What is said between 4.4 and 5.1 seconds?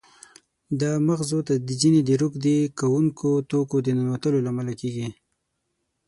له امله کېږي.